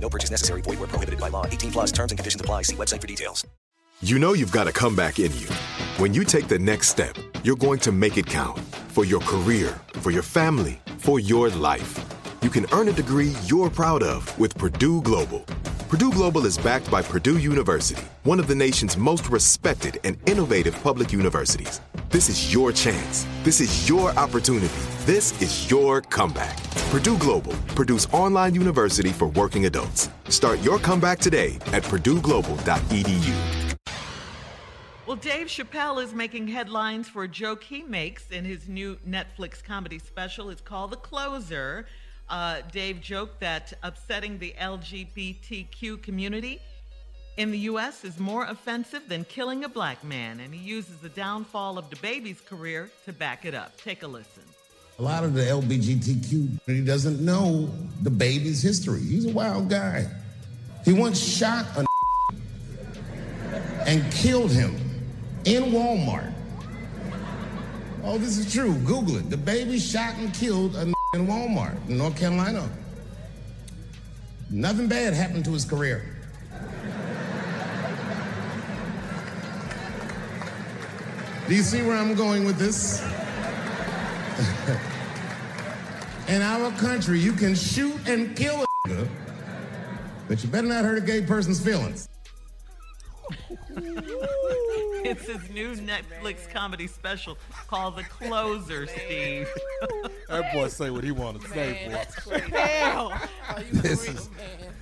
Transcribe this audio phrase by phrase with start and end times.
[0.00, 0.62] No purchase necessary.
[0.62, 1.44] Void where prohibited by law.
[1.46, 2.62] 18 plus terms and conditions apply.
[2.62, 3.46] See website for details.
[4.00, 5.48] You know you've got a comeback in you.
[5.98, 9.80] When you take the next step, you're going to make it count for your career,
[9.94, 11.98] for your family, for your life.
[12.40, 15.40] You can earn a degree you're proud of with Purdue Global.
[15.88, 20.80] Purdue Global is backed by Purdue University, one of the nation's most respected and innovative
[20.84, 21.80] public universities.
[22.10, 23.26] This is your chance.
[23.42, 24.72] This is your opportunity.
[25.04, 26.56] This is your comeback.
[26.90, 30.08] Purdue Global, Purdue's online university for working adults.
[30.30, 33.76] Start your comeback today at purdueglobal.edu.
[35.06, 39.62] Well, Dave Chappelle is making headlines for a joke he makes in his new Netflix
[39.62, 40.48] comedy special.
[40.48, 41.84] It's called The Closer.
[42.30, 46.62] Uh, Dave joked that upsetting the LGBTQ community
[47.38, 48.04] in the U.S.
[48.04, 52.40] is more offensive than killing a black man, and he uses the downfall of DaBaby's
[52.40, 53.80] career to back it up.
[53.80, 54.42] Take a listen.
[54.98, 57.70] A lot of the LBGTQ, community doesn't know
[58.02, 59.00] DaBaby's history.
[59.00, 60.08] He's a wild guy.
[60.84, 61.86] He once shot a
[63.86, 64.76] and killed him
[65.44, 66.32] in Walmart.
[68.02, 68.74] Oh, this is true.
[68.78, 69.30] Google it.
[69.30, 72.68] DaBaby shot and killed a in Walmart in North Carolina.
[74.50, 76.17] Nothing bad happened to his career.
[81.48, 83.02] Do you see where I'm going with this?
[86.28, 89.08] In our country, you can shoot and kill a nigga,
[90.28, 92.06] but you better not hurt a gay person's feelings.
[95.04, 99.48] It's his new Netflix comedy special called The Closer, Steve.
[100.28, 101.88] That boy say what he want to say,
[102.26, 102.38] boy.
[102.54, 103.18] Hell.
[103.72, 104.28] This is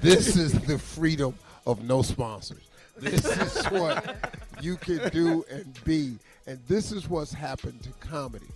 [0.00, 1.34] this is the freedom
[1.64, 2.68] of no sponsors.
[2.98, 4.16] This is what
[4.60, 6.16] you can do and be,
[6.46, 8.46] and this is what's happened to comedy.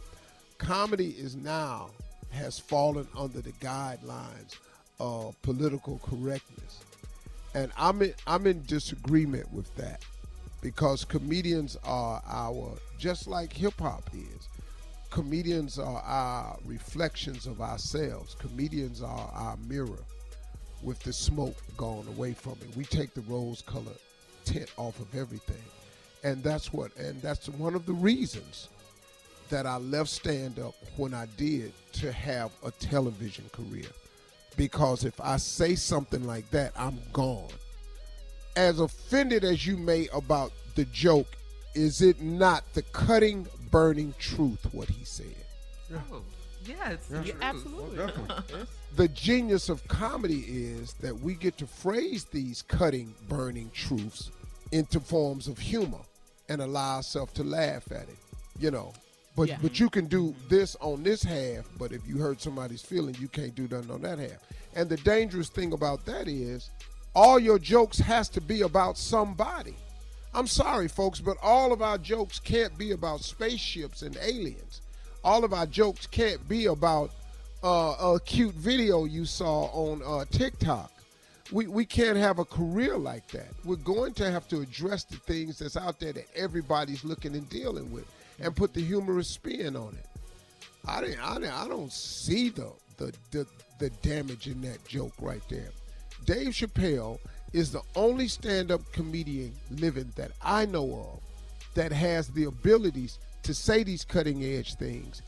[0.58, 1.90] Comedy is now
[2.30, 4.56] has fallen under the guidelines
[5.00, 6.84] of political correctness,
[7.54, 10.04] and I'm in, I'm in disagreement with that
[10.60, 14.48] because comedians are our just like hip hop is.
[15.10, 18.36] Comedians are our reflections of ourselves.
[18.36, 20.04] Comedians are our mirror
[20.82, 22.76] with the smoke gone away from it.
[22.76, 23.98] We take the rose colored
[24.44, 25.62] tint off of everything.
[26.22, 28.68] And that's what and that's one of the reasons
[29.48, 33.88] that I left stand up when I did to have a television career.
[34.56, 37.48] Because if I say something like that, I'm gone
[38.56, 41.28] as offended as you may about the joke,
[41.74, 45.34] is it not the cutting, burning truth what he said?
[46.12, 46.22] Oh,
[46.64, 47.32] yes, Yeah.
[47.40, 48.04] absolutely.
[48.96, 54.32] The genius of comedy is that we get to phrase these cutting, burning truths
[54.72, 56.00] into forms of humor
[56.50, 58.18] and allow ourselves to laugh at it.
[58.58, 58.92] You know.
[59.36, 59.58] But Yeah.
[59.62, 63.28] but you can do this on this half, but if you hurt somebody's feeling, you
[63.28, 64.40] can't do nothing on that half.
[64.74, 66.68] And the dangerous thing about that is
[67.14, 69.76] all your jokes has to be about somebody.
[70.34, 74.80] I'm sorry, folks, but all of our jokes can't be about spaceships and aliens.
[75.24, 77.10] All of our jokes can't be about
[77.62, 80.92] uh, a cute video you saw on uh, TikTok.
[81.52, 83.48] We, we can't have a career like that.
[83.64, 87.48] We're going to have to address the things that's out there that everybody's looking and
[87.48, 88.06] dealing with
[88.38, 90.06] and put the humorous spin on it.
[90.86, 93.46] I didn't, I, didn't, I don't see the, the, the,
[93.78, 95.70] the damage in that joke right there.
[96.24, 97.18] Dave Chappelle
[97.52, 101.20] is the only stand-up comedian living that I know of
[101.74, 105.22] that has the abilities to say these cutting edge things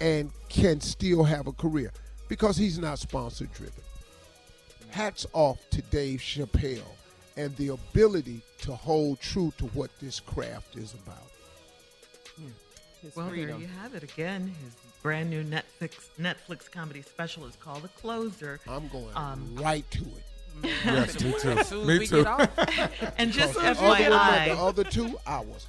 [0.00, 1.92] and can still have a career
[2.28, 3.82] because he's not sponsor driven.
[4.90, 6.82] Hats off to Dave Chappelle
[7.36, 11.30] and the ability to hold true to what this craft is about.
[12.36, 13.10] Hmm.
[13.14, 14.54] well, there you have it again.
[14.64, 18.60] His brand new Netflix Netflix comedy special is called The Closer.
[18.68, 20.24] I'm going um, right to it.
[20.62, 20.84] Mm.
[20.84, 21.50] Yes, me too.
[21.50, 22.24] As soon as Me we too.
[22.24, 22.50] get off.
[23.18, 25.66] And just Because other than the other two, I was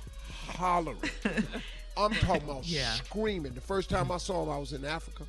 [0.48, 0.98] hollering.
[1.98, 2.92] I'm talking about Yeah.
[2.94, 3.54] screaming.
[3.54, 5.24] The first time I saw him, I was in Africa,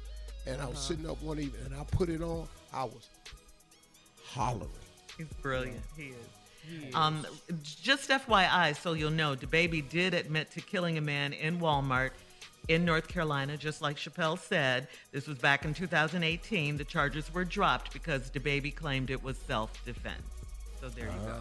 [0.46, 0.88] and I was uh-huh.
[0.88, 2.46] sitting up one evening, and I put it on.
[2.72, 3.08] I was
[4.28, 4.70] hollering.
[5.16, 5.80] he's brilliant.
[5.96, 6.94] He is.
[6.94, 7.26] Um,
[7.62, 12.10] just FYI, so you'll know, DaBaby did admit to killing a man in Walmart
[12.68, 14.86] in North Carolina, just like Chappelle said.
[15.10, 16.76] This was back in 2018.
[16.76, 20.20] The charges were dropped because DaBaby claimed it was self-defense.
[20.78, 21.40] So there you go.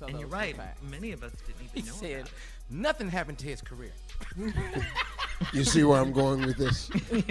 [0.00, 0.56] So And you're right.
[0.56, 0.80] facts.
[0.90, 2.32] Many of us didn't He even know said about it.
[2.70, 3.92] nothing happened to his career.
[5.54, 6.90] You see where I'm going with this?
[7.10, 7.22] He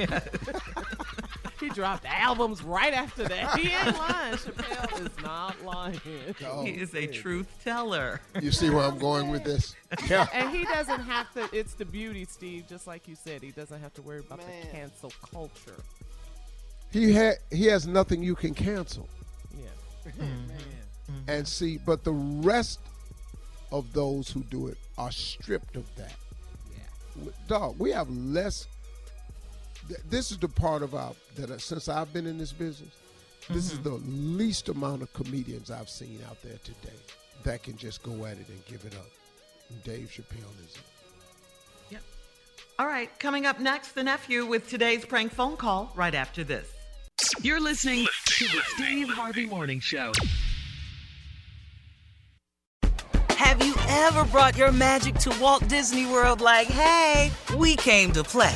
[1.79, 3.57] dropped albums right after that.
[3.59, 4.33] He ain't lying.
[4.33, 6.01] Chappelle is not lying.
[6.45, 8.19] Oh, He is a truth teller.
[8.41, 9.75] you see where I'm going with this?
[10.07, 10.27] Yeah.
[10.33, 11.49] And he doesn't have to.
[11.51, 12.65] It's the beauty, Steve.
[12.67, 15.81] Just like you said, he doesn't have to worry about the cancel culture.
[16.91, 19.07] He had he has nothing you can cancel.
[19.57, 19.65] Yeah.
[20.11, 20.51] Mm-hmm.
[20.51, 21.29] Mm-hmm.
[21.29, 22.79] And see, but the rest
[23.71, 26.13] of those who do it are stripped of that.
[26.71, 27.31] Yeah.
[27.47, 28.67] Dog, we have less.
[29.89, 32.95] Th- This is the part of our that uh, since I've been in this business,
[33.49, 36.95] this is the least amount of comedians I've seen out there today
[37.43, 39.07] that can just go at it and give it up.
[39.69, 40.81] And Dave Chappelle is it.
[41.91, 42.01] Yep.
[42.77, 46.71] All right, coming up next, the nephew with today's prank phone call right after this.
[47.41, 50.11] You're listening to the Steve Harvey Morning Show.
[53.31, 58.23] Have you ever brought your magic to Walt Disney World like, hey, we came to
[58.23, 58.55] play?